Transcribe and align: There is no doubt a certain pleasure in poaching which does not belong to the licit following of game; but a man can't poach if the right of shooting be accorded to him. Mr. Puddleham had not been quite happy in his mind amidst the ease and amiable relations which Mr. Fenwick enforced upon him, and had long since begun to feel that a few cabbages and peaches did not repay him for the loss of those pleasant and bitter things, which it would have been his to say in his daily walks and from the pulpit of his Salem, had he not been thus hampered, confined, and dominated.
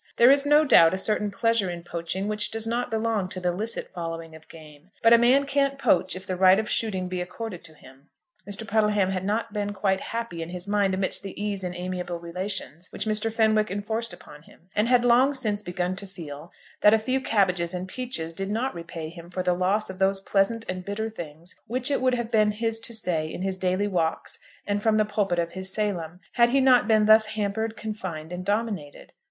There 0.17 0.31
is 0.31 0.47
no 0.47 0.65
doubt 0.65 0.95
a 0.95 0.97
certain 0.97 1.29
pleasure 1.29 1.69
in 1.69 1.83
poaching 1.83 2.27
which 2.27 2.49
does 2.49 2.65
not 2.65 2.89
belong 2.89 3.29
to 3.29 3.39
the 3.39 3.51
licit 3.51 3.91
following 3.93 4.33
of 4.33 4.49
game; 4.49 4.89
but 5.03 5.13
a 5.13 5.17
man 5.19 5.45
can't 5.45 5.77
poach 5.77 6.15
if 6.15 6.25
the 6.25 6.35
right 6.35 6.57
of 6.57 6.67
shooting 6.67 7.07
be 7.07 7.21
accorded 7.21 7.63
to 7.65 7.75
him. 7.75 8.09
Mr. 8.49 8.67
Puddleham 8.67 9.11
had 9.11 9.23
not 9.23 9.53
been 9.53 9.73
quite 9.73 10.01
happy 10.01 10.41
in 10.41 10.49
his 10.49 10.67
mind 10.67 10.95
amidst 10.95 11.21
the 11.21 11.39
ease 11.39 11.63
and 11.63 11.75
amiable 11.75 12.17
relations 12.19 12.87
which 12.91 13.05
Mr. 13.05 13.31
Fenwick 13.31 13.69
enforced 13.69 14.11
upon 14.11 14.41
him, 14.41 14.69
and 14.75 14.87
had 14.87 15.05
long 15.05 15.35
since 15.35 15.61
begun 15.61 15.95
to 15.97 16.07
feel 16.07 16.51
that 16.81 16.95
a 16.95 16.97
few 16.97 17.21
cabbages 17.21 17.71
and 17.71 17.87
peaches 17.87 18.33
did 18.33 18.49
not 18.49 18.73
repay 18.73 19.07
him 19.07 19.29
for 19.29 19.43
the 19.43 19.53
loss 19.53 19.87
of 19.91 19.99
those 19.99 20.19
pleasant 20.19 20.65
and 20.67 20.83
bitter 20.83 21.11
things, 21.11 21.53
which 21.67 21.91
it 21.91 22.01
would 22.01 22.15
have 22.15 22.31
been 22.31 22.49
his 22.53 22.79
to 22.79 22.95
say 22.95 23.31
in 23.31 23.43
his 23.43 23.55
daily 23.55 23.87
walks 23.87 24.39
and 24.65 24.81
from 24.81 24.95
the 24.95 25.05
pulpit 25.05 25.37
of 25.37 25.51
his 25.51 25.71
Salem, 25.71 26.19
had 26.33 26.49
he 26.49 26.59
not 26.59 26.87
been 26.87 27.05
thus 27.05 27.27
hampered, 27.37 27.75
confined, 27.75 28.33
and 28.33 28.43
dominated. 28.43 29.13